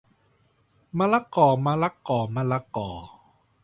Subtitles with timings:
[0.99, 2.89] มะละกอมะละกอมะละกอ